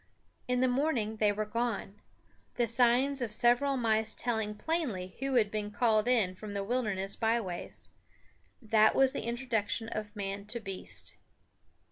In 0.47 0.61
the 0.61 0.67
morning 0.67 1.17
they 1.17 1.31
were 1.31 1.45
gone, 1.45 2.01
the 2.55 2.65
signs 2.65 3.21
of 3.21 3.31
several 3.31 3.77
mice 3.77 4.15
telling 4.15 4.55
plainly 4.55 5.15
who 5.19 5.35
had 5.35 5.51
been 5.51 5.69
called 5.69 6.07
in 6.07 6.33
from 6.33 6.55
the 6.55 6.63
wilderness 6.63 7.15
byways. 7.15 7.89
That 8.59 8.95
was 8.95 9.13
the 9.13 9.23
introduction 9.27 9.89
of 9.89 10.15
man 10.15 10.47
to 10.47 10.59
beast. 10.59 11.17